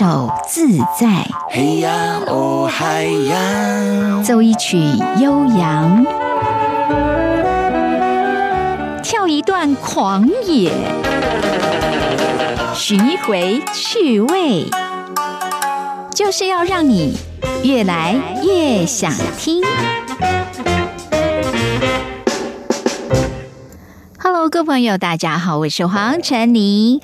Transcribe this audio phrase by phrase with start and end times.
[0.00, 4.78] 手自在，嘿呀哦嗨呀，奏一曲
[5.20, 6.06] 悠扬，
[9.02, 10.72] 跳一段狂野，
[12.74, 14.64] 寻一回趣味，
[16.14, 17.18] 就是要让你
[17.62, 19.62] 越来越想听。
[24.18, 27.02] Hello，各位朋友，大家好，我是黄晨妮。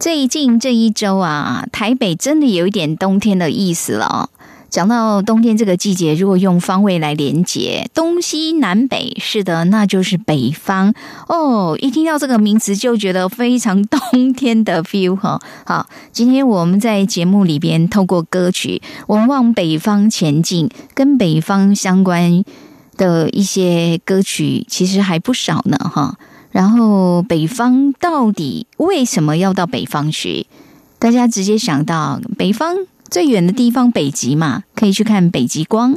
[0.00, 4.30] 最近这一周啊，台北真的有一点冬天的意思了。
[4.70, 10.94] 讲到冬天这个季节，如果用方位来连接，东西南北，是的，那就是北方
[11.26, 11.76] 哦。
[11.80, 15.40] 一听到这个名词，就觉得非常冬天的 feel 哈。
[15.64, 22.44] 好，今天我们在节目里边透过歌曲，我们往北方前进，跟北方相关
[22.96, 26.16] 的一些歌曲，其实还不少呢哈。
[26.58, 30.48] 然后北方到底为什么要到北方去？
[30.98, 35.96] 大家直接想到北方最远的地方北极嘛，可以去看北极光。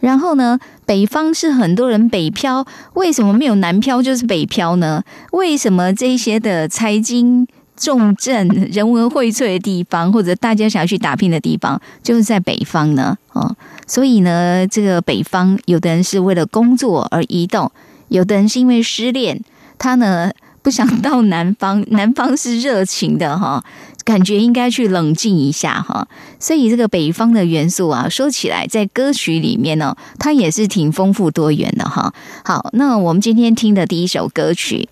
[0.00, 5.02] 然后呢，北方是很多人北漂，为什么没有南漂就是北漂呢？
[5.32, 13.14] 为什么这些的财经重镇、 人文荟萃的地方，或者大家想要去打拼的地方，就是在北方呢？
[13.34, 13.54] 哦，
[13.86, 17.70] 所以呢，这个北方有的人是为了工作而移动，
[18.08, 19.42] 有的人是因为失恋。
[19.78, 20.30] 他呢
[20.62, 23.64] 不想到南方， 南方是热情的哈，
[24.04, 32.12] 感觉应该去冷静一下哈，所以这个北方的元素啊，说起来在歌曲里面呢，它也是挺丰富多元的哈。
[32.44, 34.88] 好，那我们今天听的第一首歌曲。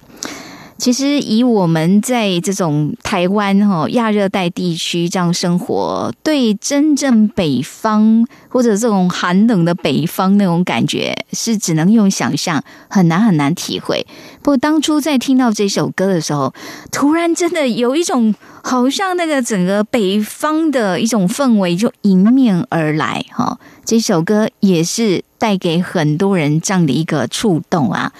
[0.78, 14.06] 其实，以我们在这种台湾哈亚热带地区这样生活，对真正北方或者这种寒冷的北方那种感觉，是只能用想象，很难很难体会。
[14.42, 16.52] 不过，当初在听到这首歌的时候，
[16.92, 23.58] 突然真的有一种好像那个整个北方的一种氛围就迎面而来哈。
[23.84, 28.12] 这首歌也是带给很多人这样的一个触动啊。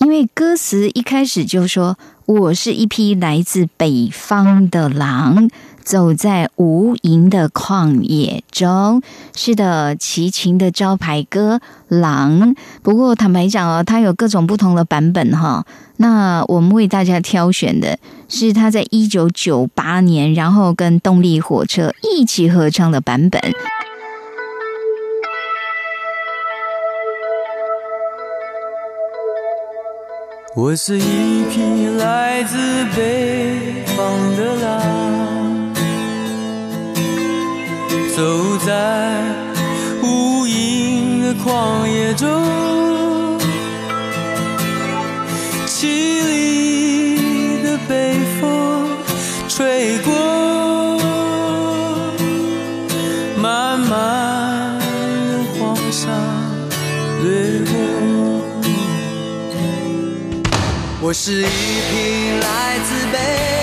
[0.00, 5.50] 因为歌词一开始就说：“我是一匹来自北方的狼，
[5.84, 9.02] 走在无垠的旷野中。”
[9.36, 11.60] 是的，齐秦的招牌歌
[12.00, 12.54] 《狼》。
[12.82, 15.66] 不过坦白讲哦，它有各种不同的版本哈。
[15.98, 23.38] 那我们为大家挑选的是他在一九九八年，然后跟动力火车一起合唱的版本。
[30.56, 32.56] 我是一匹来自
[32.96, 35.72] 北方的狼，
[38.16, 39.22] 走在
[40.02, 42.28] 无垠的旷野中，
[45.68, 45.86] 凄
[46.26, 48.90] 厉的北风
[49.48, 50.12] 吹过，
[61.10, 63.59] 我是一匹来自北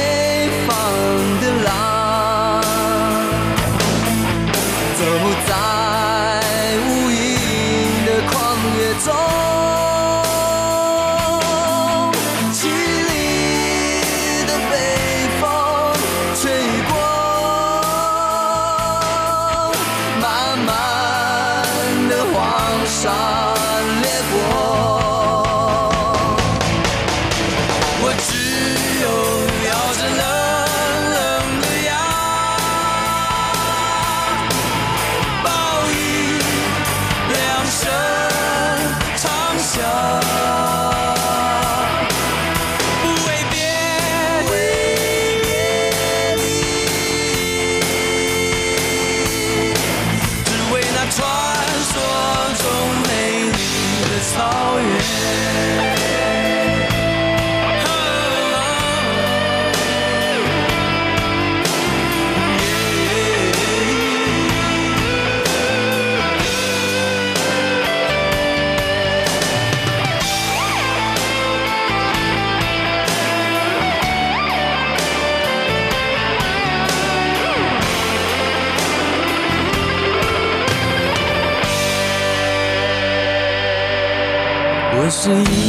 [85.29, 85.66] 我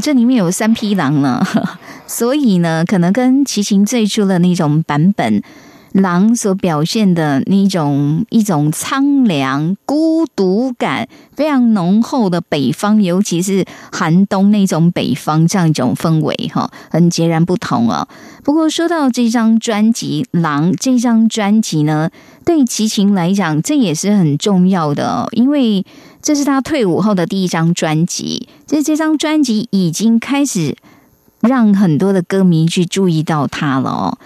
[0.00, 1.44] 这里面有三匹狼呢，
[2.06, 5.42] 所以呢，可能跟齐秦最初的那种版本
[5.92, 18.06] 狼所表现的那种一种苍凉、孤独感非常浓厚的北方，尤其是寒冬那种北方这样一种氛围哈，很截然不同哦。
[18.44, 22.08] 不过说到这张专辑《狼》，这张专辑呢，
[22.44, 25.84] 对齐秦来讲，这也是很重要的哦，因为
[26.22, 30.76] 这是他退伍后的第一张专辑，这这张专辑已经开始
[31.40, 34.18] 让很多的歌迷去注意到他了哦。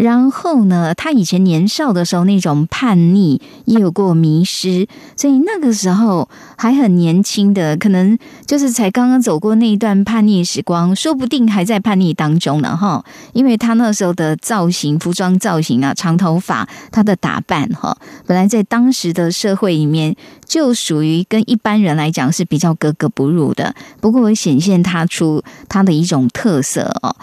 [0.00, 6.26] 然后呢，他以前年少的时候那种叛逆，也有过迷失，所以那个时候
[6.56, 13.04] 还很年轻的，可能就是才刚刚走过那一段叛逆时光，说不定还在叛逆当中呢，哈。
[13.34, 17.94] 因为他那时候的造型、服装造型啊，长头发，他的打扮哈，
[18.26, 20.16] 本来在当时的社会里面
[20.46, 27.14] 就属于跟一般人来讲是比较格格不入的，不过显现他出他的一种特色哦。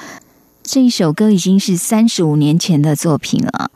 [0.67, 3.71] 这一首歌已经是三十五年前的作品了，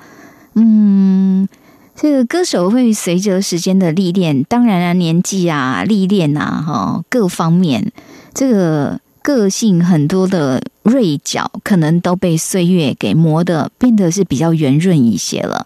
[0.55, 1.47] 嗯，
[1.95, 7.93] 这个歌手会随着时间的历练，当然啊，年纪啊、历练啊，哈，各方面，
[8.33, 15.65] 这个个性很多的锐角，可能都被岁月给磨的变得是比较圆润一些了。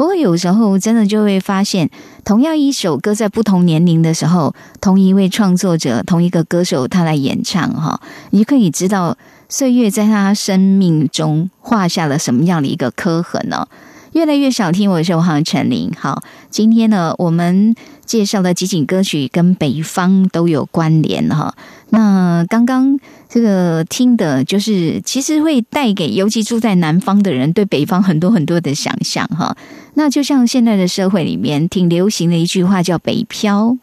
[0.00, 1.90] 不过有时候真的就会发现，
[2.24, 9.18] 同样一首歌在不同年龄的时候，同一位创作者、同一个歌手他来演唱，哈，你可以知道。
[9.50, 13.66] 岁月在他生命中画下了什么样的一个刻痕呢？
[14.12, 15.92] 越来越少听我说黄陈琳。
[15.98, 17.74] 好，今天呢，我们
[18.06, 21.54] 介绍的几景歌曲跟北方都有关联哈。
[21.92, 29.56] 那刚刚这个听的，就是其实会带给尤其住在南方的人对北方很多很多的想象哈。
[29.94, 33.76] 那就像现在的社会里面挺流行的一句话叫“北漂”，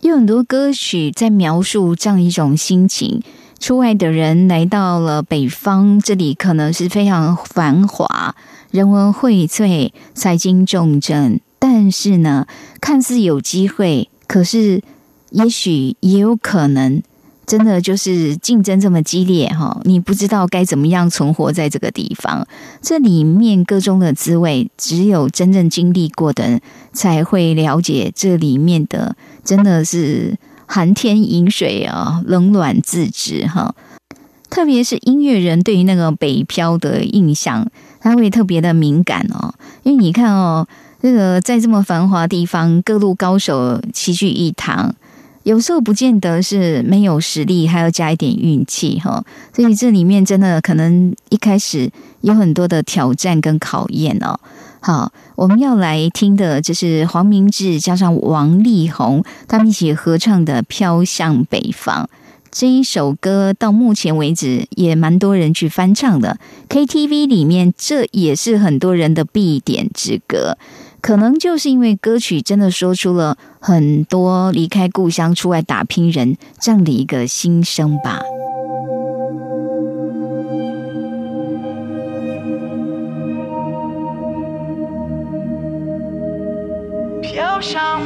[0.00, 3.22] 有很多歌曲在描述这样一种心情。
[3.58, 8.34] 出外的人来到了北方，这里可能是非常繁华、
[8.70, 12.46] 人文荟萃、财经重镇，但是呢，
[12.80, 14.82] 看似有机会，可是
[15.28, 17.02] 也许也有可能。
[17.50, 22.46] 真的就是竞争这么激烈哈，你不知道该怎么样存活在这个地方。
[22.80, 26.60] 这里面各中的滋味，只有真正经历过的
[26.92, 28.12] 才会了解。
[28.14, 33.74] 这里面的真的是寒天饮水啊，冷暖自知哈。
[34.48, 37.68] 特别是音乐人对于那个北漂的印象，
[38.00, 39.52] 他会特别的敏感哦。
[39.82, 40.68] 因为你看哦，
[41.02, 44.94] 这个在这么繁华地方，各路高手齐聚一堂。
[45.44, 49.24] 有时候不见得是没有实力，还要加一点运气哈。
[49.54, 54.38] 所以这里面真的可能一开始有很多的挑战跟考验哦。
[54.80, 62.04] 好，我们要来听的就是黄明志加上王力宏他们一起合唱的《飘向北方》
[62.50, 66.38] 这一首歌，到目前为止也蛮多人去翻唱的。
[66.68, 70.56] KTV 里面这也是很多人的必点之歌。
[71.02, 78.20] 可能就是因为歌曲真的说出了很多离开故乡出外打拼人这样的一个心声吧。
[87.22, 88.04] 飘向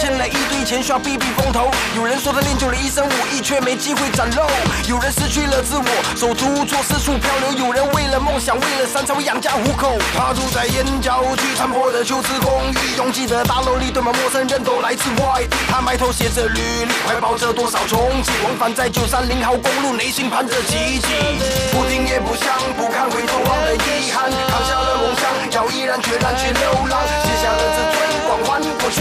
[0.00, 4.46] 欠了一堆钱，需要避避风头；有人说他练就了一身武艺，却没机会展露；
[4.88, 5.84] 有人失去了自我，
[6.16, 9.98] 手足无措，四处漂流；有人为了梦想，为了山才会养家糊口。
[10.16, 15.54] 他住在燕郊区残破的旧式公寓，拥挤的大楼里堆满陌生人，都来自外地。
[15.68, 21.08] 他埋头写着履历，怀抱着多少憧憬，往返在九三零号公路，内心盼着奇迹。
[21.76, 25.28] 不听也不想，不看回头望的遗憾，扛下了梦想，
[25.60, 27.99] 要毅然决然去流浪，卸下了自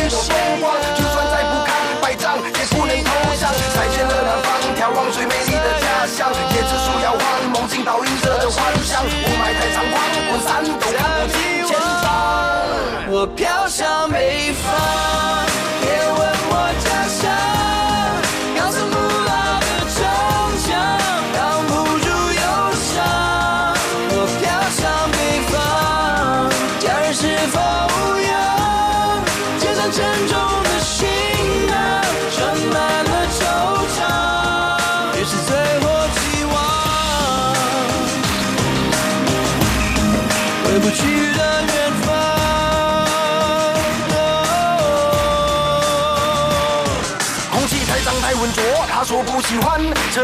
[0.09, 1.69] 尊光环，过去的风光，就算再不堪
[2.01, 3.53] 百丈，也不能投降。
[3.75, 7.21] 再见了南方，眺望最美丽的家乡，椰子树摇晃，
[7.53, 11.37] 梦境倒映着的幻想，雾霾太猖狂，滚散都看不清
[11.67, 12.09] 前方。
[13.11, 14.65] 我飘向北方，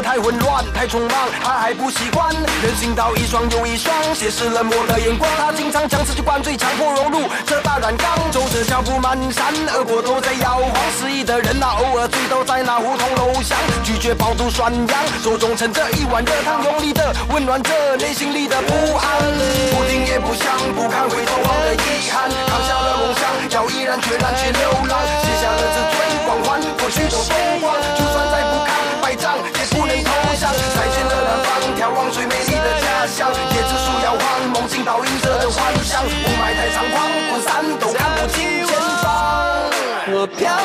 [0.02, 2.34] 太混乱太匆忙，他还不习惯。
[2.34, 5.30] 人行道一双又一双，斜视冷漠的眼光。
[5.38, 8.08] 他经常将自己灌醉，强迫融入这大染缸。
[8.32, 9.42] 走着脚步蹒跚，
[9.74, 10.72] 耳朵都在摇晃。
[10.98, 19.06] 失意的人啊，偶尔醉倒在那胡同楼巷，拒绝饱读涮羊，手中盛着一碗热汤，用力的温暖着内心里的不安。
[19.72, 26.62] 不听也不想，不看回头望的遗憾，扛下了梦想，要毅然决然去流浪，卸下了自尊光环，
[34.86, 39.66] 倒映着的幻想，雾霾太猖狂，滚散都看不清前方。
[40.14, 40.65] 我飘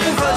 [0.00, 0.27] 不可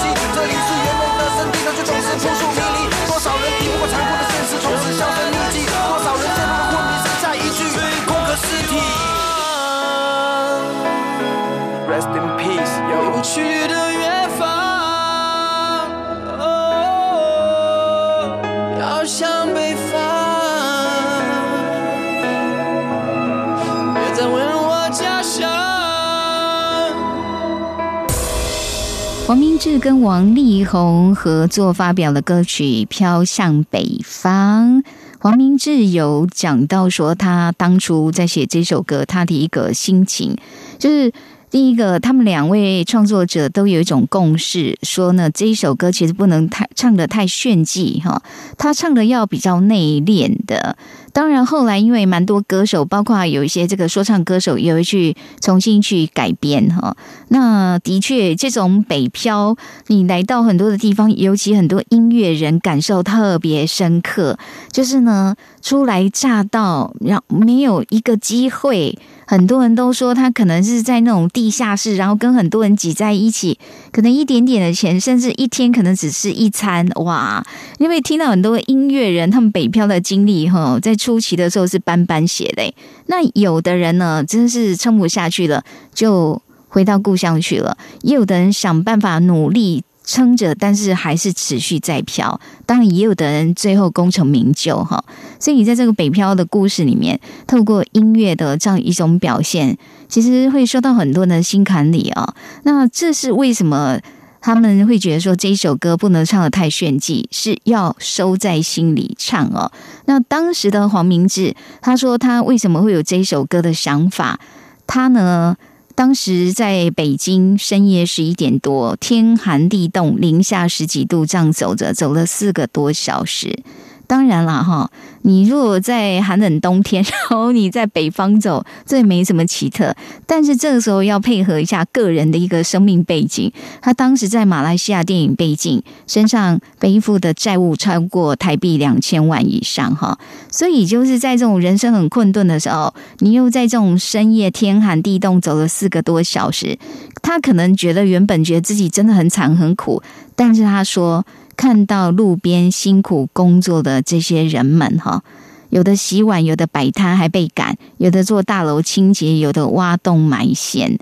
[29.31, 34.83] 黄明志跟王力宏合作发表的歌曲《飘向北方》。
[35.19, 40.35] 黄明志有讲到说，他当初在写这首歌，他的一个心情
[40.77, 41.13] 就是。
[41.49, 48.23] 第一个，他们两位创作者都有一种共识，说呢，这一首歌其实不能太唱的太炫技哈，
[48.57, 50.77] 他唱的要比较内敛的。
[51.13, 56.95] 当然，后来因为蛮多歌手，包括有一些这个说唱歌手，也会去重新去改编哈。
[57.29, 59.55] 那的确，这种北漂，
[59.87, 64.37] 你来到很多的地方，尤其很多音乐人感受特别深刻，
[64.71, 68.97] 就是呢，初来乍到，然后没有一个机会。
[69.27, 73.57] 很多人都说他可能是在那种地下室，然后跟很多人挤在一起，
[73.93, 76.85] 可能一点点的钱，甚至一天可能只是一餐。
[76.95, 77.41] 哇！
[77.77, 82.75] 因为听到很多音乐人他们北漂的经历，哈，在初期的时候是斑斑血泪。
[83.05, 85.63] 那有的人呢，真是撑不下去了，
[85.93, 89.83] 就回到故乡去了；也有的人想办法努力。
[90.11, 92.37] 撑着，但是还是持续在漂。
[92.65, 95.01] 当然，也有的人最后功成名就哈。
[95.39, 99.77] 所以，你在这个北漂的故事里面，透过音乐的这样一种表现，
[100.09, 102.35] 其实会说到很多人的心坎里啊。
[102.63, 103.97] 那这是为什么
[104.41, 109.71] 他们会觉得说这一首歌不能唱的太炫技，是要收在心里唱哦？
[110.07, 114.37] 那当时的黄明志他说，他为什么会有这一首歌的想法？
[114.85, 115.55] 他呢？
[115.95, 123.63] 当时在北京深夜十一点多，天寒地冻，零下十几度，这样走着，走了四个多小时。
[124.11, 129.95] 当然了，哈，你如果在寒冷冬天，然后你在北方走， 这也没什么奇特。
[130.27, 133.49] 但是这个时候要配合一下个人的一个生命背景。
[133.81, 140.19] 他当时在马来西亚电影背景，身上背负的债务超过台币两千万以上，哈。
[140.51, 146.77] 所以就是在这种人生很困顿的时候，你又在这种深夜天寒地冻走了四个多小时，
[147.21, 150.03] 他可能觉得原本觉得自己真的很惨很苦，
[150.35, 151.25] 但是他说。
[151.61, 155.21] 看到路边辛苦工作的这些人们，哈，
[155.69, 160.97] 有的洗碗，有的摆摊还被赶，有的做大楼清洁，有的挖洞埋线。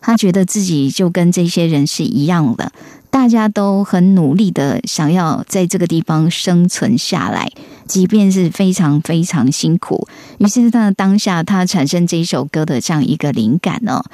[0.00, 2.70] 他觉得自己就跟这些人是一样的，
[3.10, 7.50] 大家都很努力的想要在这个地方生存下来，
[7.88, 10.06] 即便是非常非常辛苦。
[10.38, 14.04] 于是他的当下，他产生这一首歌的这样一个灵感哦。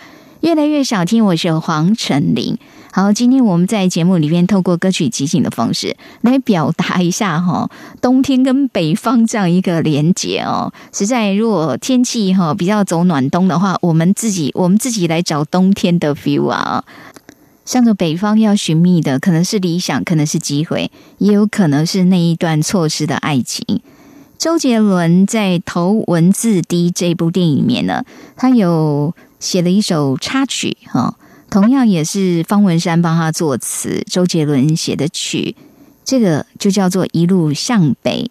[0.41, 2.57] 越来越少听，我是黄晨林。
[2.93, 10.73] 好，今天我们在节目里面透过歌曲即兴的方式来表达一下哈，冬天跟北方这样一个连结哦。
[10.95, 16.85] 实在如果天气哈比较走暖冬的话，我们自己我们自己来找冬天的 feel 啊。
[17.67, 23.83] 向着北方要寻觅的，可能是理想，可能是机会，也有可能是那一段错失的爱情。
[24.39, 28.03] 周杰伦在《头文字 D》这部电影里面呢，
[28.37, 29.15] 他有。
[29.41, 31.17] 写了一首插曲，哈，
[31.51, 35.57] 同样也是方文山帮他作词，周杰伦写的曲，
[36.05, 38.31] 这个就叫做《一路向北》。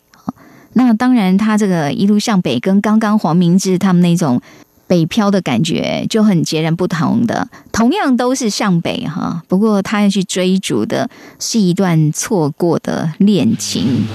[0.74, 4.39] 那当然，他这个《一路向北》跟刚刚黄明志他们那种
[4.86, 7.50] 北漂的感觉就很截然不同的。
[7.72, 14.06] 同样都是向北，哈，不过他要去追逐的是一段错过的恋情。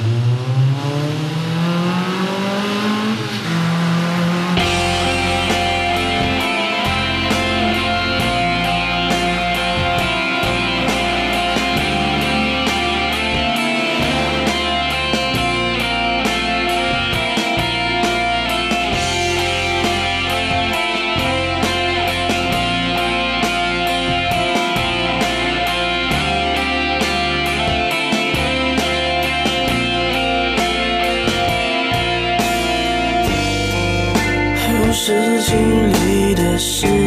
[35.06, 35.12] 是
[35.42, 37.03] 经历的事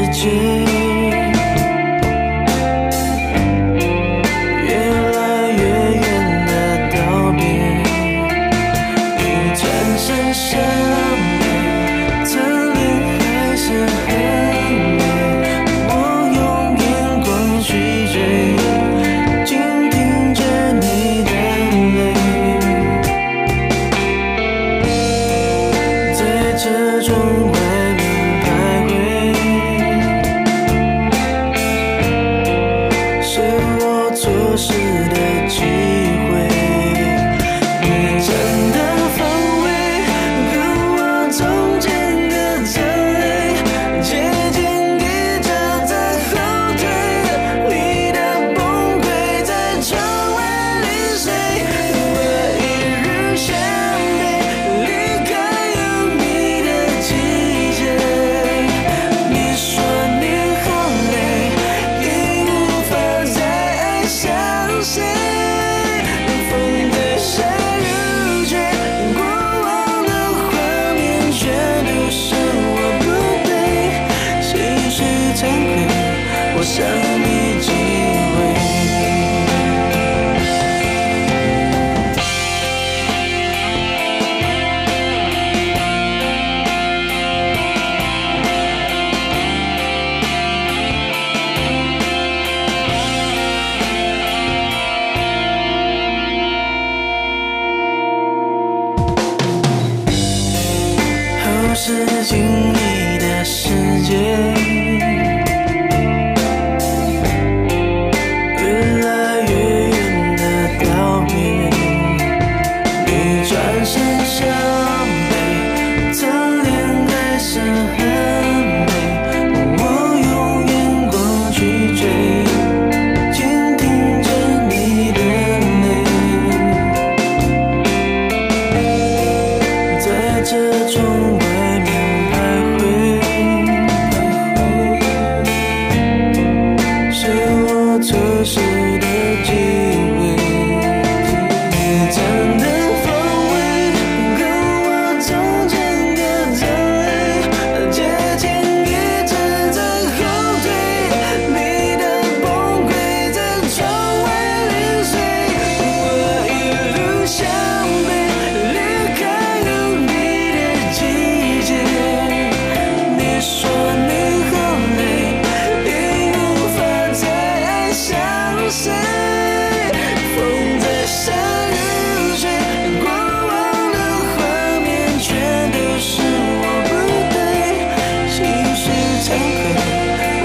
[179.28, 179.76] 绪惭愧，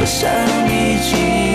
[0.01, 0.29] 我伤
[0.67, 1.52] 你几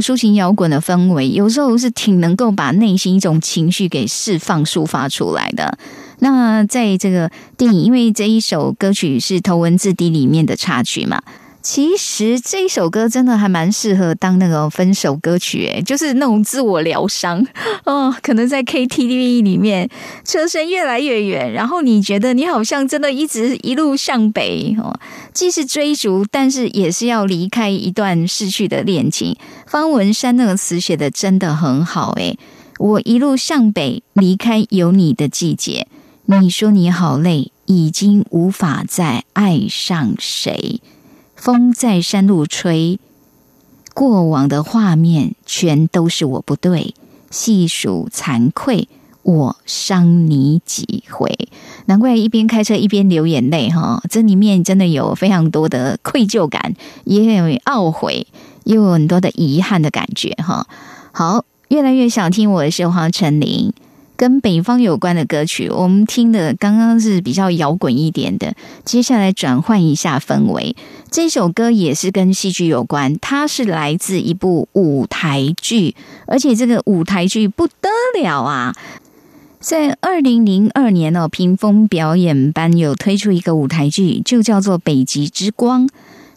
[0.00, 5.78] 抒情摇滚的氛围，有时候是挺能够把内心一种情绪给释放、抒发出来的。
[6.20, 11.22] 那在这个电影，因为这一首歌曲是《头文字 D》里面的插曲嘛，
[11.64, 17.44] 其实这一首歌真的还蛮适合当那个分手歌曲，诶，就是那种自我疗伤
[17.86, 18.14] 哦。
[18.22, 19.88] 可能在 KTV 里面，
[20.26, 25.00] 车声越来越远，然后你觉得你好像真的一直一路向北哦，
[25.32, 29.34] 既是追逐，但是也是要离开一段逝去的恋情。
[29.66, 32.38] 方文山那个词写的真的很好，诶，
[32.78, 35.86] 我一路向北，离开有你的季节。
[36.26, 40.82] 你说你好累，已经无法再爱上谁。
[41.44, 42.98] 风在山路吹，
[43.92, 46.94] 过往的画面全都是我不对，
[47.30, 48.88] 细数惭愧，
[49.20, 51.50] 我伤你几回？
[51.84, 58.26] 难怪一边开车一边流眼泪哈，这里面真的有非常多的愧疚感，也有懊悔，
[58.62, 60.66] 也有很多的遗憾的感觉哈。
[61.12, 63.70] 好，越来越想听我的是黄晨林。
[64.16, 70.76] 跟北方有关的歌曲，我们听的刚刚是比较摇滚一点的，接下来转换一下氛围。
[71.10, 75.94] 这首歌也是跟戏剧有关，它是来自一部舞台剧，
[76.26, 77.88] 而且这个舞台剧不得
[78.20, 78.74] 了啊！
[79.60, 85.88] 在二零零二年哦，屏风表演班有推出一个舞台剧，就叫做《北极之光》。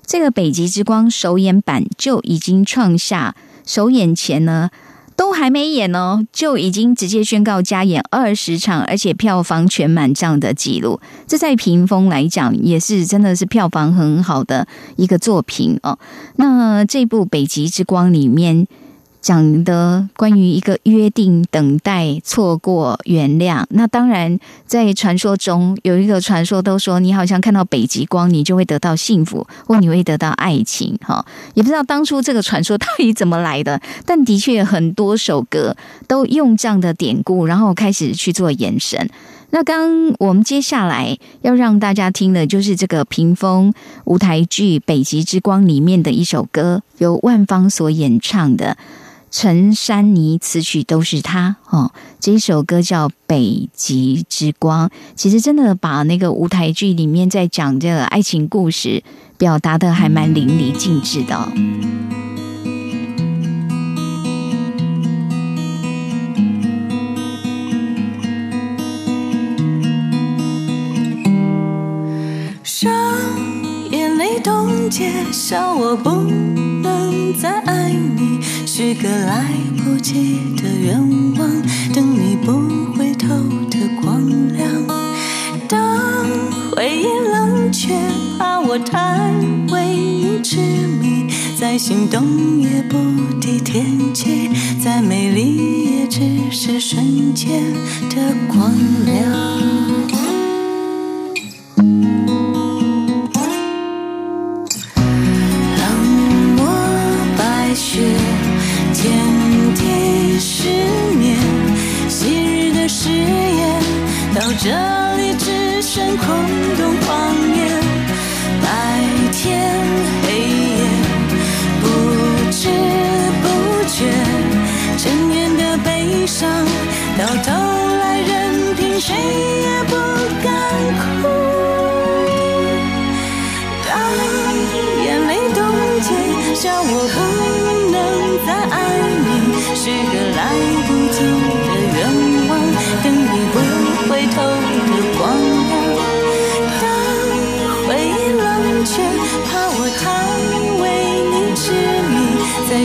[0.05, 3.35] 这个《北极之光》首演版就已经创下
[3.65, 4.69] 首演前呢。
[5.17, 11.01] 都还没演哦，就已经直接宣告加演二十场，而且票房全满这样的记录。
[11.27, 15.97] 这在屏风来讲，也是真的是票房很好的一个作品哦。
[16.35, 18.67] 那这部《北极之光》里面，
[19.27, 23.65] 讲的关于一个约定、等待、错过、原谅。
[23.71, 30.97] 那当然，在传说中有一个传说，都说你好像看到北极光，你就会得到幸福，或你会得到爱情。
[31.01, 35.75] 哈，也不知道当初这个传说到底怎么来的，但的确很多首歌
[36.07, 39.09] 都用这样的典故，然后开始去做延伸。
[39.49, 43.73] 那刚我们接下来要让大家听的，就是这个屏风
[44.05, 48.77] 舞台剧《北极之光》里面的一首歌，由万芳所演唱的
[49.29, 51.91] 陈珊妮词曲都是他哦。
[52.19, 59.03] 这一首歌叫《北极之光》，其实真的把那个舞台剧里面在讲这个爱情故事，
[59.37, 61.51] 表达的还蛮淋漓尽致的哦。
[72.79, 72.93] 让
[73.91, 76.11] 眼泪冻结，笑我不
[76.81, 78.39] 能再爱你，
[78.79, 79.43] 许个来
[79.75, 80.99] 不及的愿
[81.35, 81.49] 望，
[81.95, 83.27] 等你不回头
[83.71, 84.21] 的光
[84.53, 84.69] 亮。
[85.67, 86.23] 当
[86.75, 87.95] 回忆冷却，
[88.37, 89.33] 怕我太
[89.71, 90.57] 为你痴
[91.01, 91.25] 迷，
[91.59, 92.97] 再心动也不
[93.41, 94.47] 敌天气，
[94.79, 97.63] 再美丽也只是瞬间
[98.11, 98.71] 的光
[99.07, 100.06] 亮。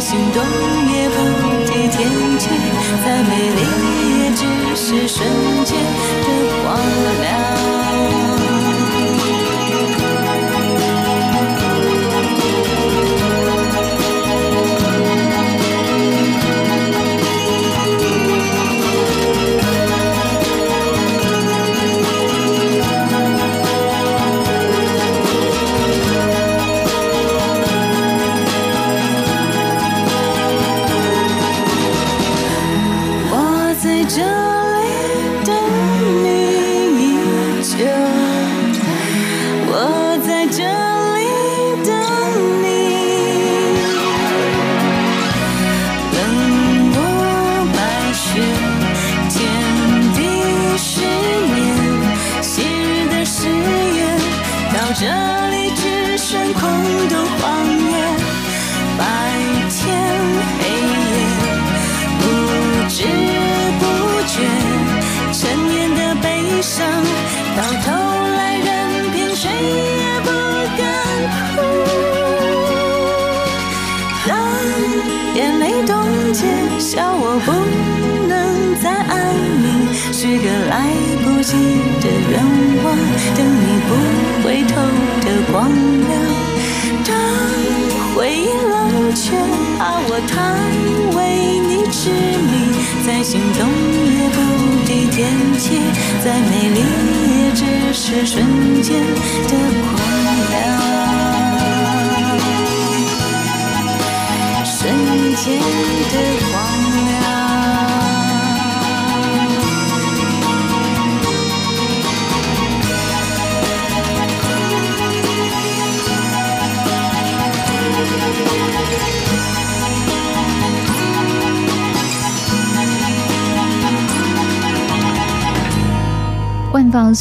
[0.03, 0.43] 心动
[0.93, 1.17] 也不
[1.65, 2.49] 敌天气，
[3.05, 3.61] 再美丽
[4.25, 4.43] 也只
[4.75, 5.25] 是瞬
[5.65, 6.27] 间的
[6.65, 6.77] 光
[7.21, 7.42] 亮。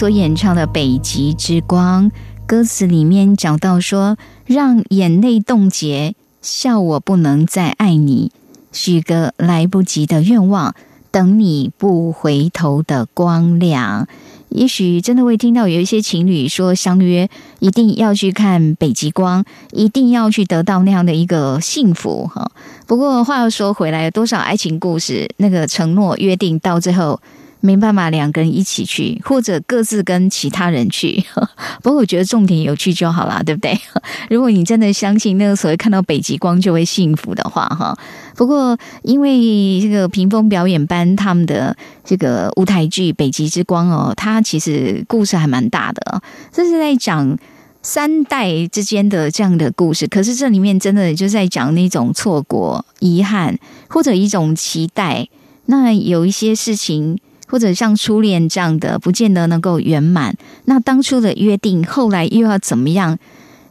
[0.01, 2.09] 所演唱的《北极之光》，
[2.47, 8.31] 歌词里面讲到说：“让眼泪冻结，笑我不能再爱你，
[8.71, 10.73] 许个来不及的愿望，
[11.11, 14.07] 等你不回头的光亮。”
[14.49, 22.49] 也许真的会听到有一些情侣说相约一定要去看北极光，一定要去得到那样的一个幸福哈。
[22.87, 27.21] 不过话又说回来，多少爱情故事那个承诺约定到最后
[27.61, 31.23] 没办法两个人一起去，或者各自跟其他人去。
[31.81, 33.79] 不过我觉得重点有趣就好啦，对不对？
[34.29, 37.97] 如果你真的相信那个所谓看到北极光就会幸福的话，哈。
[38.35, 46.21] 不过因为这个屏风表演班他们的这个舞台剧《北极之光》哦，它其实故事还蛮大的，
[46.51, 47.37] 这是在讲
[47.83, 50.07] 三代之间的这样的故事。
[50.07, 55.27] 可是这里面真的就在讲那种错过、遗憾或者一种期待。
[55.67, 57.19] 那有一些事情。
[57.51, 60.33] 或者像初恋这样的，不见得能够圆满。
[60.65, 63.19] 那当初的约定，后来又要怎么样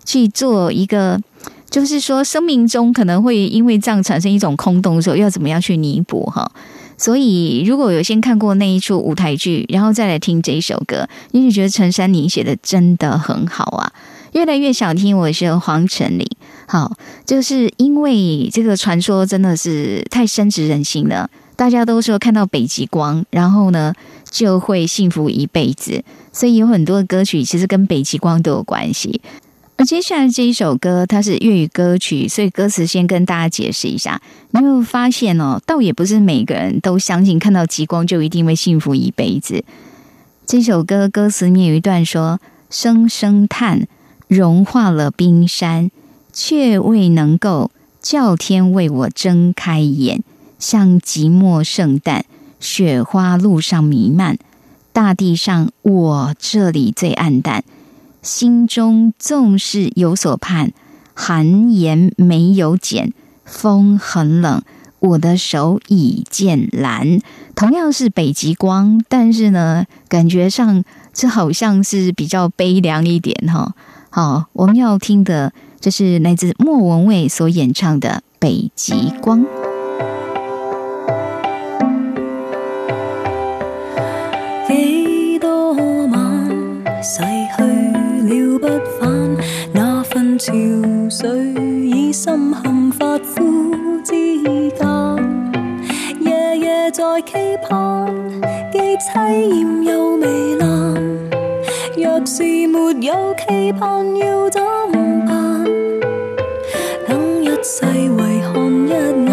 [0.05, 1.19] 去做一个？
[1.71, 6.27] 就是说，生命中可能会因为这样产生一种空洞的时候，要怎么样去弥补？
[6.27, 6.51] 哈。
[6.99, 13.91] 所以，如果有先看过那一出舞台剧，然后再来听这一首歌，你就觉得陈珊妮写的真的很好啊！
[14.33, 16.27] 越来越想听，我是黄晨林。
[16.67, 16.93] 好，
[17.25, 21.31] 就是因为这个传说真的是太深植人心了。
[21.61, 23.93] 大家都说看到北极光，然后呢
[24.31, 29.21] 就会幸福一辈子，所以有很多的歌曲其实跟北极光都有关系。
[29.77, 34.23] 而接下来这一首歌，它是粤语歌曲，所以歌词先跟大家解释一下。
[34.53, 39.63] 你有,没有发现哦，倒也不是每个人都相信看到极光就一定会幸福一辈子。
[40.47, 43.87] 这首歌歌词里面有一段说：“声声叹，
[44.29, 45.91] 融化了冰山，
[46.33, 47.71] 却未能够
[48.01, 50.23] 叫天为我睁开眼。”
[50.61, 52.25] 像寂寞圣诞，
[52.61, 54.39] 雪花路上弥漫，
[54.93, 57.65] 大地上我这里最暗淡，
[58.23, 60.73] 心中纵是有所盼，
[61.15, 63.13] 寒言没有减，
[63.45, 64.63] 风很冷，
[64.99, 67.19] 我的手已渐蓝。
[67.55, 73.75] 同样是北极光，但是呢，感觉上这好像是比较悲凉一点哈。
[74.11, 79.41] 好，我们要听的，这是来自莫文蔚所演唱的《北极光》。
[90.41, 90.55] 潮
[91.11, 91.29] 水
[91.85, 93.71] 已深陷发肤
[94.03, 94.41] 之
[94.73, 94.89] 间。
[96.21, 98.11] 夜夜在期盼，
[98.73, 100.67] 既凄艳又糜烂。
[101.95, 104.63] 若是没有期盼，要怎
[105.27, 105.63] 办？
[107.07, 108.55] 等一世为看
[108.89, 109.30] 一眼，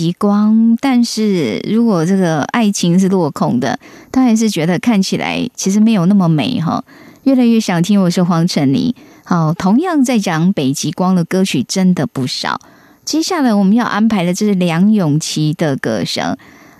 [0.00, 3.78] 极光，但是如果这个爱情是落空的，
[4.10, 6.82] 他还是觉得看起来其实没有那么美哈。
[7.24, 8.94] 越来越想听，我是黄晨妮。
[9.24, 12.58] 好，同样在讲北极光的歌曲真的不少。
[13.04, 16.34] 接下来我们要安排的，这是梁咏琪的歌声。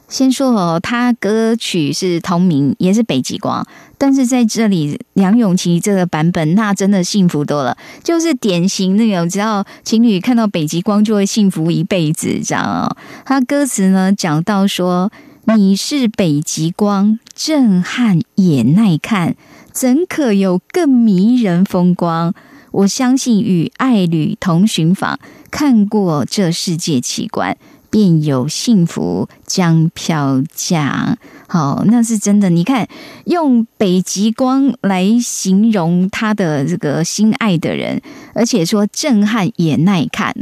[0.08, 3.66] 先说哦，他歌曲是同名，也是北极光，
[4.00, 12.96] 但是在这里梁咏琪这个版本，那真的幸福多了，就是典型那种，只要情侣看到北极光就会幸福一辈子，这样哦。
[13.26, 15.12] 他歌词呢讲到说
[15.54, 19.36] ：“你是北极光，震撼也耐看，
[19.70, 22.32] 怎可有更迷人风光？
[22.70, 25.20] 我相信与爱侣同寻访，
[25.50, 27.54] 看过这世界奇观。”
[27.92, 31.18] 便有幸福将飘降。
[31.52, 32.48] 好，那是真的。
[32.48, 32.86] 你看，
[33.24, 38.00] 用北极光来形容他的这个心爱的人，
[38.34, 40.32] 而且说震撼也耐看，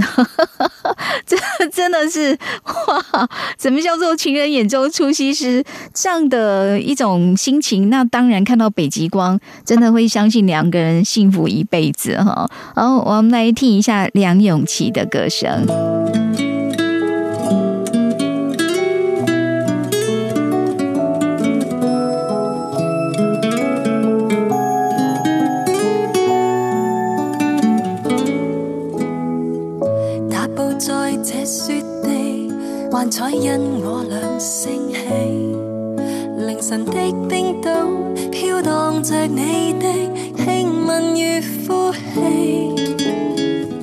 [1.25, 1.35] 这
[1.73, 3.27] 真的是哇！
[3.57, 5.65] 怎么叫做情人眼中出西施？
[5.95, 12.47] 这样的一种心情，那当然看到北极光，真的会相信两个人幸福一辈子哈。
[12.75, 15.67] 好，我们来听一下梁咏琪的歌声。
[33.11, 34.99] 彩因我俩升起，
[36.47, 36.93] 凌晨的
[37.29, 37.71] 冰岛
[38.31, 39.87] 飘荡着你的
[40.37, 42.75] 轻吻与呼气，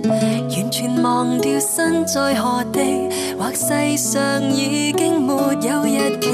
[0.07, 3.09] 完全忘掉身在何地，
[3.39, 6.30] 或世上已经没有日期。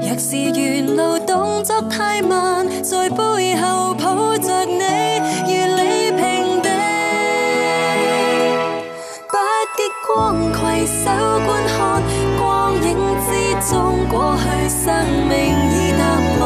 [0.00, 4.64] 若是沿路动作太慢，在背后抱着
[13.60, 14.86] 中过去，生
[15.28, 15.36] 命
[15.70, 16.00] 已淡
[16.40, 16.42] 忘。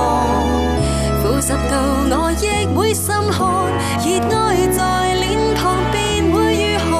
[1.22, 1.74] 负十度
[2.10, 3.68] 我亦会心寒，
[4.00, 6.90] 热爱在脸庞便会遇寒。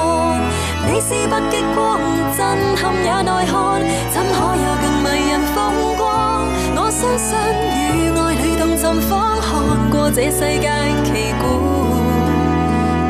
[0.87, 1.99] 你是北极光，
[2.37, 2.41] 震
[2.77, 3.81] 撼也耐看，
[4.13, 5.57] 怎可有更迷人风
[5.97, 6.47] 光？
[6.77, 7.29] 我相信
[7.73, 9.51] 与爱侣同寻访，看
[9.91, 10.69] 过这世界
[11.05, 11.43] 奇观，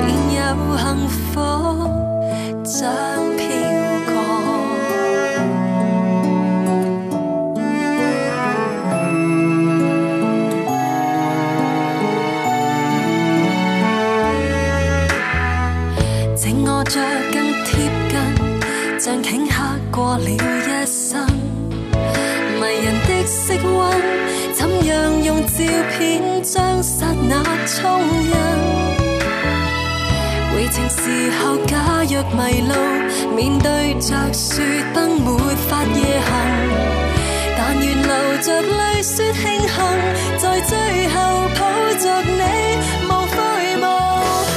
[0.06, 0.40] 便有
[0.78, 1.22] 幸福。
[26.82, 28.32] 刹那冲印？
[30.52, 32.74] 回程时候，假若迷路，
[33.36, 34.62] 面对着雪
[34.92, 36.30] 崩，没法夜行。
[37.56, 38.08] 但愿流
[38.42, 39.76] 着泪说庆幸，
[40.38, 40.76] 在最
[41.08, 41.14] 后
[41.54, 41.60] 抱
[42.00, 42.42] 着你，
[43.06, 43.36] 无悔
[43.78, 43.80] 无
[44.52, 44.54] 憾。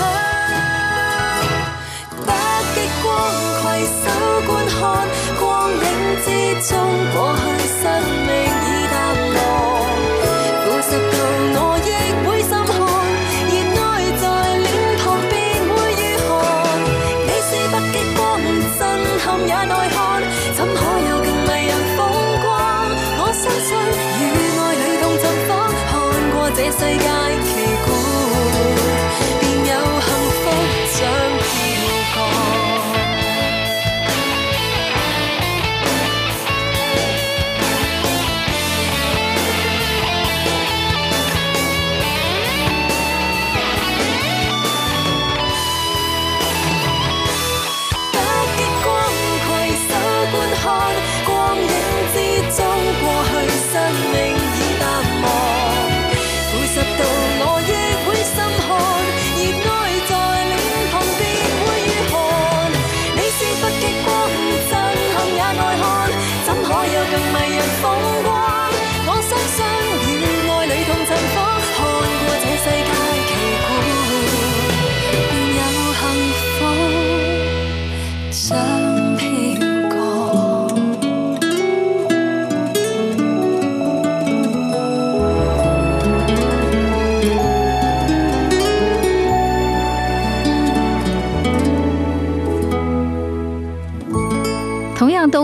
[2.26, 2.30] 北
[2.74, 3.06] 极光
[3.62, 3.64] 携
[4.02, 4.04] 手
[4.48, 4.74] 观看，
[5.40, 5.78] 光影
[6.26, 6.28] 之
[6.70, 6.74] 中
[7.14, 7.40] 过去，
[26.78, 27.05] 看过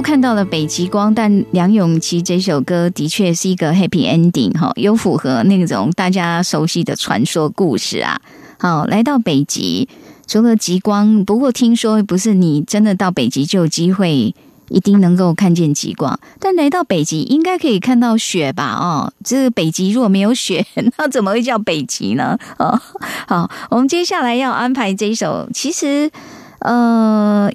[0.02, 8.20] 看到了北极光，但梁咏琪这首歌的确是一个 happy ending 哈，有符合那种大家熟悉的传说故事啊。
[8.58, 9.88] 好，来到北极，
[10.28, 14.34] 除了极光，不过听说不是你真的到北极就有机会
[14.70, 18.74] 一定能够看见极光，但来到北极应该可以看到雪吧？
[18.74, 20.66] 哦，这个北极如果没有雪，
[20.98, 22.38] 那怎么会叫北极呢？
[22.58, 22.80] 哦，
[23.28, 26.12] 好，我们接下来要安排这一首，其实
[26.60, 27.50] 呃。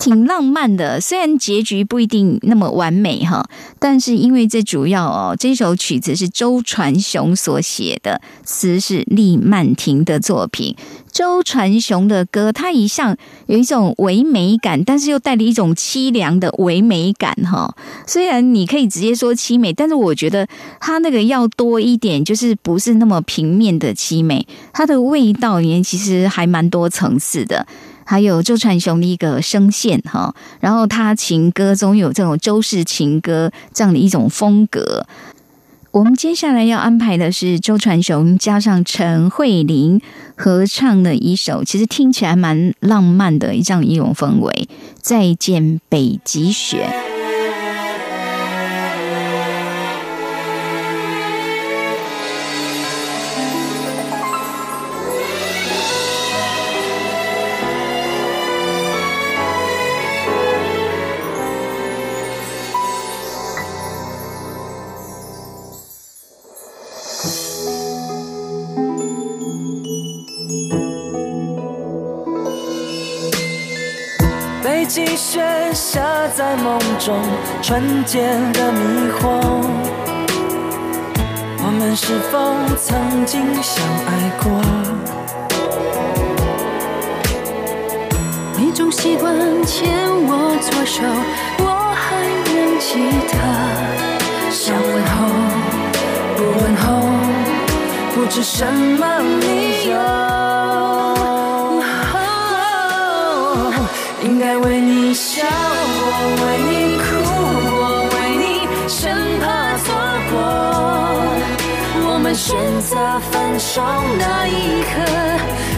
[0.00, 3.46] 挺浪漫的，虽然结局不一定那么完美哈，
[3.78, 10.74] 但是因为这主要哦，这首曲子是周传雄所写的，词是厉曼婷的作品。
[11.12, 13.14] 周传雄的歌，他一向
[13.46, 17.76] 有一种唯美感，但是又带了一种凄凉的唯美感哈。
[18.06, 20.48] 虽然你可以直接说凄美，但是我觉得
[20.80, 27.66] 他那个要多一点，就是不是那么平面的凄美，它的味道里面其实还蛮多层次的。
[28.10, 35.06] 还有周传雄的一个声线哈，然后他情歌中有这种周氏情歌这样的一种风格。
[35.92, 40.00] 我们接下来要安排的是周传雄加上陈慧琳
[40.36, 44.68] 合唱的一首，其实听起来蛮浪漫的这样一种氛围。
[45.00, 47.19] 再见北极雪。
[76.40, 77.20] 在梦中，
[77.60, 78.22] 纯洁
[78.54, 79.28] 的迷惑。
[81.62, 84.50] 我们是否曾经相爱过？
[88.56, 89.36] 你总习惯
[89.66, 91.02] 牵我左手，
[91.58, 92.16] 我还
[92.54, 92.88] 能记
[93.28, 93.34] 得。
[94.50, 95.28] 想问候，
[96.38, 96.86] 不问候，
[98.14, 99.04] 不知什么
[99.42, 99.92] 理由，
[104.22, 105.12] 应该为你
[106.12, 107.06] 我为你哭，
[107.78, 107.80] 我
[108.14, 108.44] 为你
[108.88, 108.98] 生
[109.40, 109.44] 怕
[109.78, 109.86] 错
[110.30, 110.34] 过。
[112.12, 112.90] 我们选择
[113.30, 113.80] 分手
[114.18, 114.92] 那一刻，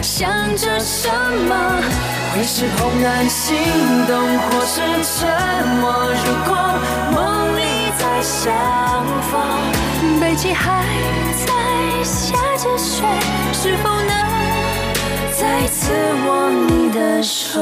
[0.01, 1.07] 想着什
[1.47, 1.51] 么？
[2.33, 3.55] 会是怦然心
[4.07, 5.29] 动，或是沉
[5.79, 5.85] 默？
[6.25, 6.51] 如果
[7.13, 7.61] 梦里
[7.99, 8.51] 再相
[9.29, 9.31] 逢，
[10.19, 10.83] 北极还
[11.45, 11.47] 在
[12.03, 13.05] 下着雪，
[13.53, 14.11] 是否能
[15.31, 15.93] 再次
[16.25, 17.61] 握你的手？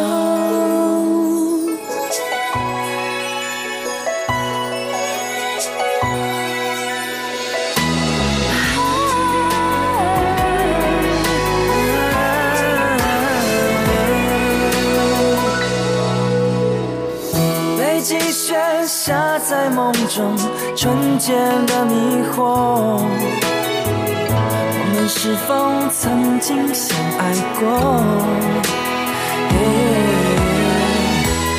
[19.04, 20.38] 下在梦中，
[20.78, 21.34] 纯洁
[21.66, 23.02] 的迷惑。
[24.78, 25.50] 我们是否
[25.90, 27.66] 曾经相爱过？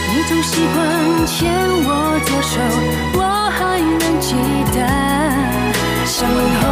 [0.07, 0.79] 你总习惯
[1.27, 1.51] 牵
[1.83, 1.91] 我
[2.27, 2.55] 左手，
[3.19, 3.21] 我
[3.59, 4.39] 还能记
[4.73, 4.79] 得。
[6.07, 6.63] 想问候，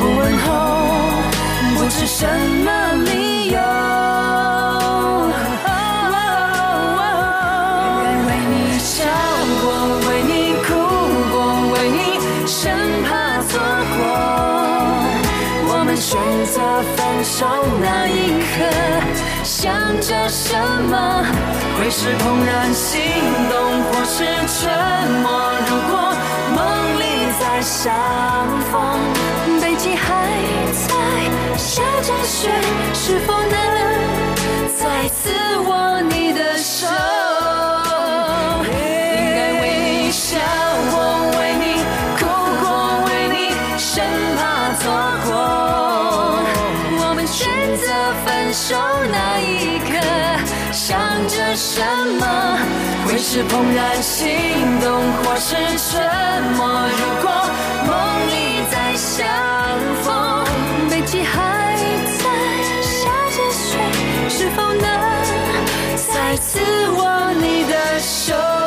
[0.00, 0.48] 不问候，
[1.76, 2.24] 不知什
[2.64, 2.68] 么
[3.04, 3.12] 理
[17.42, 18.62] 分手那一刻，
[19.42, 20.56] 想着什
[20.88, 21.24] 么？
[21.76, 23.02] 会是怦然心
[23.50, 24.70] 动，或是沉
[25.22, 25.28] 默？
[25.66, 26.14] 如果
[26.54, 26.60] 梦
[27.00, 27.02] 里
[27.40, 27.92] 再相
[28.70, 28.72] 逢，
[29.60, 30.06] 北极还
[30.72, 30.94] 在
[31.56, 32.48] 下着雪，
[32.94, 33.50] 是否能
[34.78, 35.32] 再次
[35.66, 36.86] 握你的手？
[38.66, 38.70] 应
[39.34, 40.38] 该微笑
[48.52, 48.76] 手
[49.10, 49.98] 那一刻
[50.72, 51.80] 想着什
[52.20, 52.58] 么
[53.06, 54.28] 会是怦然心
[54.78, 56.68] 动，或是沉默？
[56.68, 57.30] 如果
[57.86, 59.26] 梦里再相
[60.02, 60.44] 逢，
[60.90, 61.74] 北极还
[62.18, 63.78] 在下着雪，
[64.28, 64.84] 是否能
[65.96, 68.61] 再次握你的手？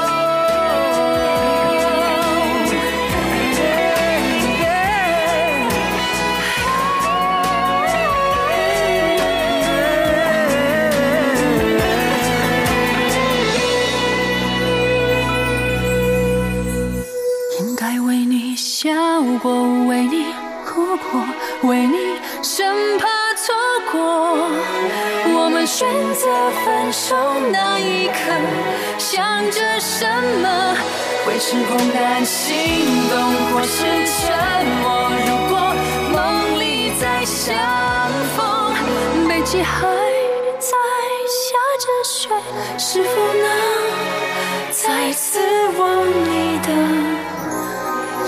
[25.77, 26.25] 选择
[26.63, 27.13] 分手
[27.51, 28.13] 那一刻，
[28.97, 30.07] 想着什
[30.41, 30.73] 么？
[31.25, 32.55] 会是怦然心
[33.09, 33.13] 动，
[33.51, 34.31] 或是沉
[34.81, 35.11] 默？
[35.27, 35.53] 如果
[36.13, 36.15] 梦
[36.61, 37.53] 里再相
[38.37, 38.39] 逢，
[39.27, 39.85] 北极还。
[40.57, 40.71] 在
[41.27, 42.29] 下着雪，
[42.77, 43.45] 是否能
[44.71, 45.41] 再次
[45.77, 46.69] 握你的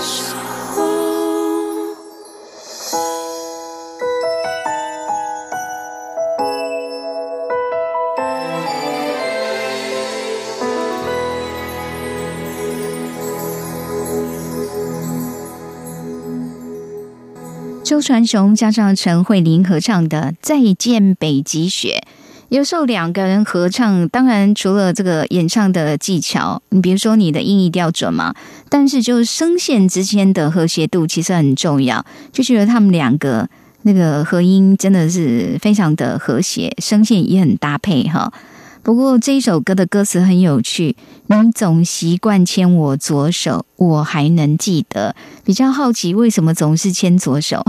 [0.02, 0.36] 手？
[17.88, 22.04] 周传雄加上陈慧琳合唱的《再见北极雪》，
[22.50, 28.34] 有时候两个人合唱，当然除了这个演唱的技巧，你比如说你的音域调准嘛，
[28.68, 33.48] 但是就是声线之间的和谐度其实很重要，就觉得他们两个
[33.84, 38.30] 那个合音真的是非常的和谐，声线也很搭配哈。
[38.88, 45.14] 不过这一首歌的歌词很有趣，你总习惯牵我左手，我还能记得。
[45.44, 47.62] 比较好奇为什么总是牵左手？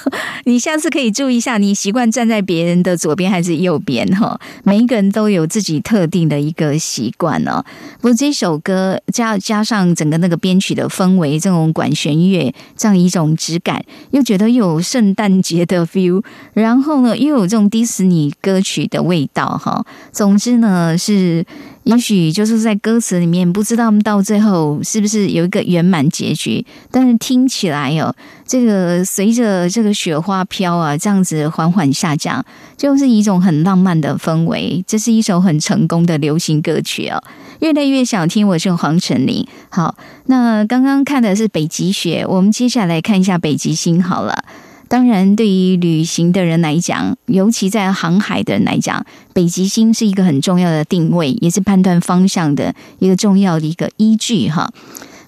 [0.44, 4.06] 你下次可以注意一下，你习惯站在别人的左边还是右边？
[4.16, 7.64] 哈，每一个人都有自己特定的一个习惯哦。
[8.00, 16.22] 不过这首歌加加上整个那个编曲的氛围，这种管弦乐这样一种质感，又觉得又有圣诞节的 feel，
[16.54, 19.84] 然后呢又有这种迪士尼歌曲的味道哈。
[20.10, 21.44] 总之呢是。
[21.84, 28.14] 也许就是在歌词里面，不知道到最后是不是有一个圆满结局，但是听起来哦，
[28.46, 32.44] 这个随着这个雪花飘啊，这样子缓缓下降，
[32.76, 34.84] 就是一种很浪漫的氛围。
[34.86, 37.20] 这是一首很成功的流行歌曲哦，
[37.58, 38.46] 越来越想听。
[38.46, 39.44] 我是黄晨林。
[39.68, 44.44] 好，那刚刚看的是北极雪，我们接下来看一下北极星好了。
[44.92, 54.70] 当然，对于旅行的人来讲，尤其在航海的人来讲，北极星是一个很重要的定位，也是判断方向的一个重要的一个依据哈。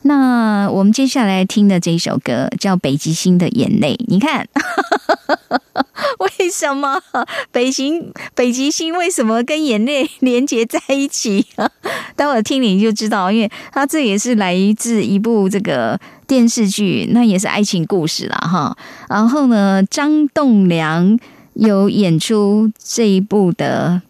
[0.07, 4.47] 那我们接下来听的这一首歌叫《北极星的眼泪》，你看，
[6.21, 7.01] 为什么
[7.51, 11.47] 北极北极星为什么跟眼泪连接在一起？
[12.17, 15.99] 待会儿听你就知道，因为它这也是来自一部这个。
[16.27, 18.75] 电视剧那也是爱情故事啦，哈。
[19.11, 21.19] 然后呢，张栋梁
[21.53, 24.01] 有演出这一部的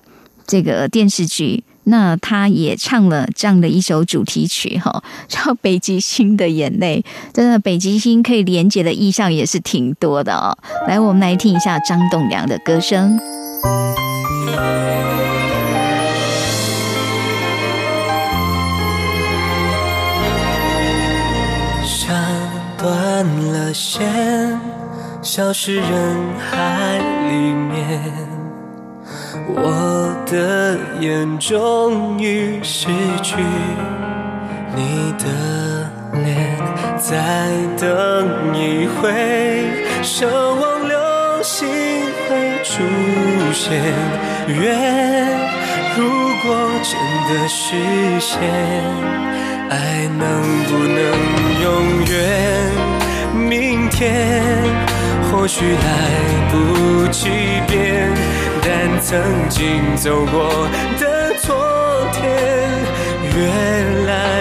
[0.46, 7.04] 这个电视剧，那他也唱了这样的一首主题曲，哈， 叫《北极星的眼泪》。
[7.34, 10.56] 真的，北极星可以连接的意象也是挺多的哦。
[10.86, 13.18] 来，我们来听一下张栋梁的歌声。
[22.76, 24.60] 断了线，
[25.22, 26.98] 消失人海
[27.30, 28.12] 里面，
[29.46, 32.86] 我的眼终于失
[33.22, 33.36] 去
[34.74, 36.58] 你的脸，
[36.98, 37.86] 再等
[38.54, 39.10] 一回，
[40.02, 40.96] 奢望流
[41.42, 41.68] 星
[42.28, 42.72] 会出
[43.52, 43.80] 现。
[44.48, 44.56] 愿
[45.96, 46.02] 如
[46.42, 46.46] 果
[46.82, 46.92] 真
[47.28, 47.76] 的实
[48.20, 48.40] 现。
[49.70, 50.22] 爱能
[50.68, 50.98] 不能
[51.62, 51.64] 永
[52.04, 52.14] 远？
[53.34, 54.22] 明天
[55.24, 55.78] 或许来
[56.52, 56.54] 不
[57.08, 57.28] 及
[57.66, 58.12] 变，
[58.66, 60.48] 但曾经走过
[60.98, 61.54] 的昨
[62.14, 62.24] 天
[63.36, 64.33] 原来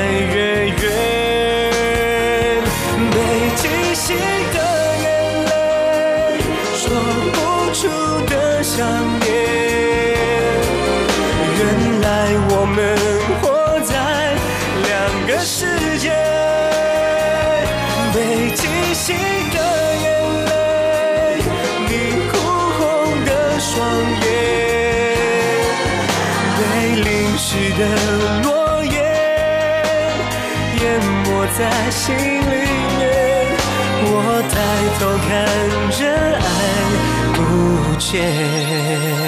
[27.84, 28.94] 的诺言，
[30.80, 30.84] 淹
[31.24, 31.28] 没
[31.58, 31.60] 在
[31.92, 32.56] 心里
[32.98, 33.02] 面。
[34.06, 34.12] 我
[34.52, 34.56] 抬
[35.00, 35.30] 头看
[35.92, 36.02] 着
[36.40, 36.50] 爱
[37.34, 37.38] 不
[38.00, 39.23] 见。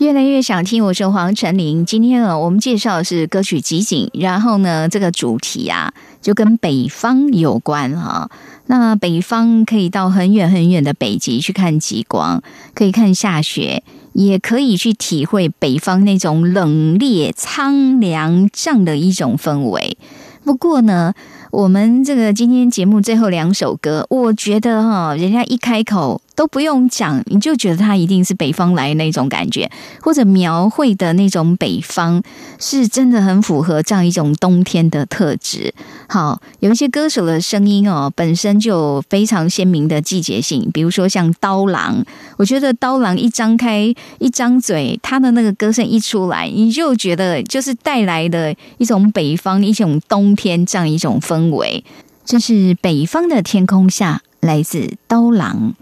[0.00, 1.84] 越来越想听，我是黄晨林。
[1.84, 5.92] 今天啊，我们介绍的是歌曲集锦，然后呢，这个主题啊，
[6.22, 8.30] 就跟北方有关哈。
[8.64, 12.42] 那北方可以到很远很远的北极去看极光，
[12.72, 13.82] 可以看下雪，
[14.14, 19.98] 也可以去体会北方那种冷冽苍凉这样的一种氛围。
[20.42, 21.12] 不过呢，
[21.50, 29.70] 我们这个今天节目最后两首歌，我觉得哈，人家一开口都不用讲，你就觉得它一定是北方来那种感觉，
[30.00, 32.22] 或者描绘的那种北方
[32.58, 35.74] 是真的很符合这样一种冬天的特质。
[36.08, 42.04] 好，有一些歌手的声音哦，本身就非常鲜明的季节性，比如说像刀郎，
[42.36, 51.84] 我觉得刀郎一张开一张嘴，他的那个歌声一出来，你就觉得就是带来的一种北方一种冬天这样一种氛围。
[52.24, 55.74] 这是北方的天空下，来自刀郎。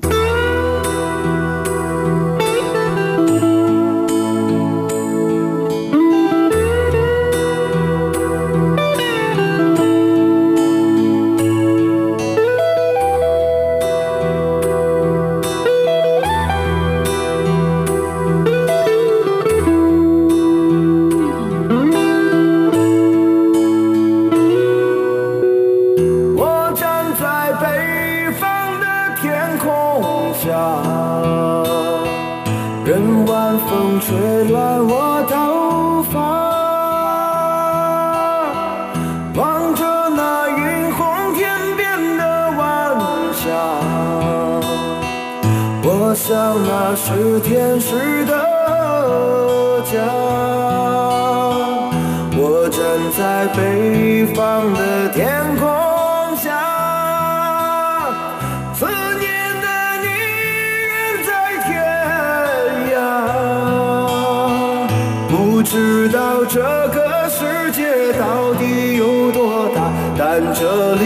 [46.90, 48.32] 那是天使的
[49.84, 49.92] 家。
[52.34, 52.80] 我站
[53.14, 54.80] 在北方的
[55.10, 55.28] 天
[55.58, 55.68] 空
[56.38, 56.48] 下，
[58.72, 58.86] 思
[59.20, 59.28] 念
[59.60, 59.66] 的
[60.00, 60.06] 你
[60.88, 60.88] 远
[61.28, 61.30] 在
[61.66, 61.68] 天
[62.94, 62.96] 涯。
[65.28, 66.56] 不知道这
[66.96, 68.24] 个世界到
[68.54, 71.04] 底有多大，但这里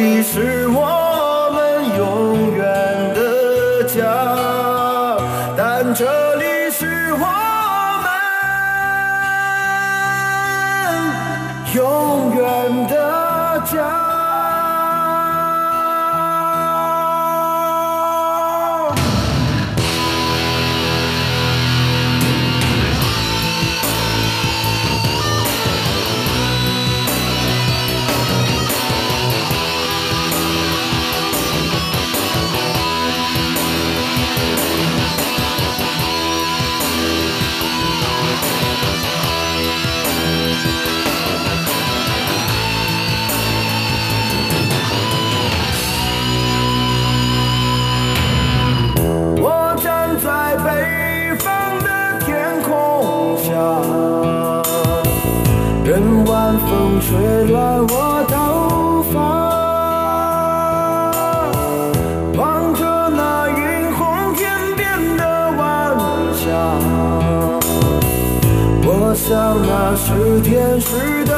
[69.96, 71.32] 是天使的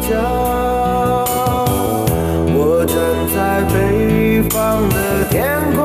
[0.00, 0.10] 家。
[2.54, 2.96] 我站
[3.34, 3.36] 在
[3.72, 4.94] 北方的
[5.30, 5.36] 天
[5.74, 5.80] 空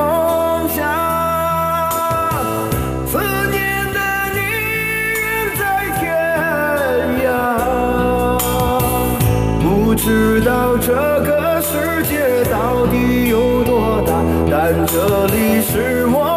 [0.68, 0.78] 下，
[3.06, 3.12] 思
[3.50, 3.56] 念
[3.92, 3.98] 的
[4.34, 4.38] 你
[5.16, 5.22] 远
[5.58, 5.62] 在
[5.98, 6.02] 天
[7.24, 7.26] 涯。
[9.62, 12.12] 不知道这个世界
[12.50, 14.10] 到底有多大，
[14.50, 16.33] 但这里是我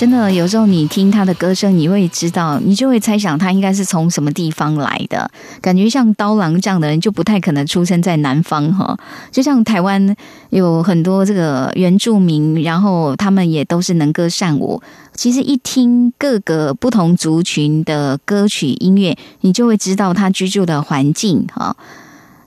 [0.00, 5.30] 真的，有时候你听他的歌声，你会知道，你就会猜想他应该是从什么地方来的。
[5.60, 8.98] 感觉像刀郎这样的人，就不太可能出生在南方哈。
[9.30, 10.16] 就像台湾
[10.48, 14.80] 有很多这个原住民，然后他们也都是能歌善舞。
[15.14, 21.76] 其实一听各个不同族群的歌曲音乐，你就会知道他居住的环境哈。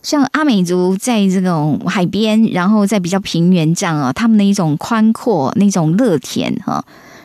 [0.02, 6.84] 像阿美族在这种海边，然后在比较平原这样啊，他们的一种宽阔、那种乐田哈。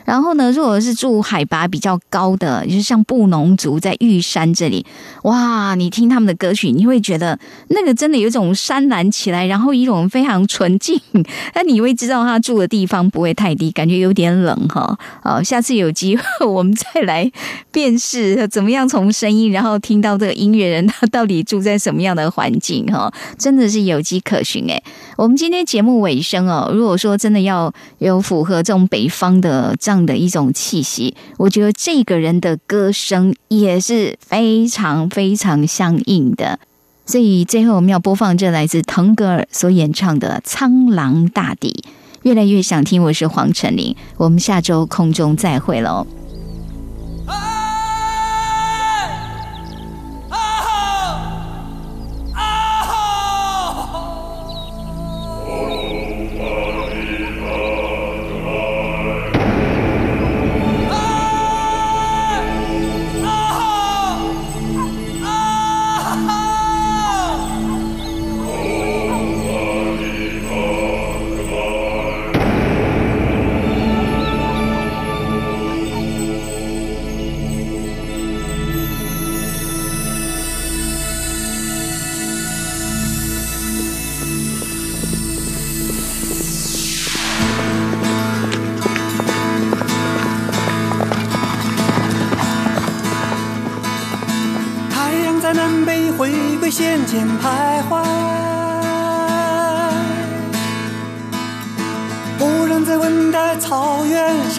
[0.09, 4.83] 然后呢，如果是住海拔比较高的，就是像布农族在玉山这里，
[5.21, 7.37] 哇，你听他们的歌曲，你会觉得
[7.67, 10.99] 那个真的有一种山蓝起来，然后一种非常纯净。
[11.53, 14.97] 那你会知道他住的地方不会太低，感觉有点冷哈。
[15.21, 17.31] 好，下次有机会我们再来
[17.71, 24.83] 辨识怎么样从声音，然后听到这个音乐人他到底住在什么样的环境哈， 真的是有迹可循诶。
[25.17, 36.59] 我们今天节目尾声哦，如果说真的要有符合这种北方的这样的一种气息，我觉得这个人的歌声也是非常非常相应的。
[37.05, 41.83] 所以最后我们要播放这来自腾格尔所演唱的《苍狼大地》，
[42.21, 43.01] 越来越想听。
[43.01, 46.05] 我是黄晨林，我们下周空中再会喽。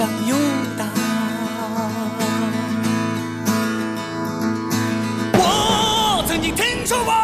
[0.00, 0.34] 上游
[0.78, 0.88] 荡。
[5.34, 7.19] 我曾经听说过